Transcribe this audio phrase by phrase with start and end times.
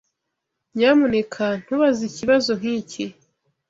[0.75, 3.05] Nyamuneka ntubaze ikibazo nk'iki